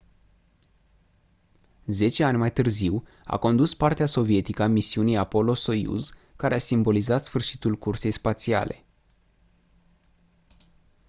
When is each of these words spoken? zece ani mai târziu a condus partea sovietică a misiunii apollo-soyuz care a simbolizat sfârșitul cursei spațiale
zece 1.85 2.23
ani 2.23 2.37
mai 2.37 2.51
târziu 2.53 3.03
a 3.23 3.37
condus 3.37 3.73
partea 3.73 4.05
sovietică 4.05 4.63
a 4.63 4.67
misiunii 4.67 5.15
apollo-soyuz 5.17 6.13
care 6.35 6.53
a 6.55 6.59
simbolizat 6.59 7.23
sfârșitul 7.23 7.77
cursei 7.77 8.11
spațiale 8.11 8.85